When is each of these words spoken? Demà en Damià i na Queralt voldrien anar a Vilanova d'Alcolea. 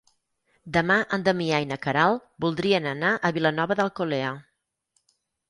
Demà 0.77 0.95
en 1.17 1.25
Damià 1.27 1.59
i 1.65 1.67
na 1.71 1.77
Queralt 1.83 2.25
voldrien 2.47 2.89
anar 2.93 3.13
a 3.15 3.33
Vilanova 3.37 3.79
d'Alcolea. 3.83 4.35